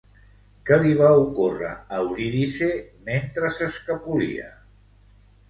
Què 0.69 0.77
li 0.83 0.93
va 1.01 1.09
ocórrer 1.23 1.73
a 1.73 1.99
Eurídice 2.05 2.71
mentre 3.11 3.53
s'escapolia? 3.59 4.51